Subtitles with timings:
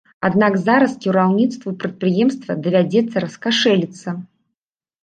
[0.27, 4.19] Аднак зараз кіраўніцтву прадпрыемства давядзецца раскашэліцца.